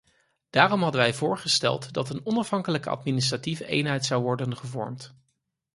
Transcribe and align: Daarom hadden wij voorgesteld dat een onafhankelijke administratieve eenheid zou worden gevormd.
Daarom 0.49 0.81
hadden 0.83 1.01
wij 1.01 1.13
voorgesteld 1.13 1.93
dat 1.93 2.09
een 2.09 2.25
onafhankelijke 2.25 2.89
administratieve 2.89 3.65
eenheid 3.65 4.05
zou 4.05 4.23
worden 4.23 4.57
gevormd. 4.57 5.15